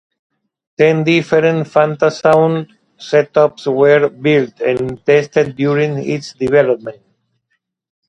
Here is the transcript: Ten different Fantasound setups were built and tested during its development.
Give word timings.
Ten 0.79 1.03
different 1.03 1.67
Fantasound 1.67 2.65
setups 2.97 3.71
were 3.71 4.09
built 4.09 4.59
and 4.61 5.05
tested 5.05 5.55
during 5.55 5.99
its 5.99 6.33
development. 6.33 7.03